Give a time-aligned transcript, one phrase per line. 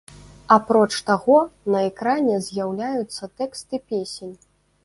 [0.53, 1.35] Апроч таго,
[1.75, 4.35] на экране з'яўляюцца тэксты песень.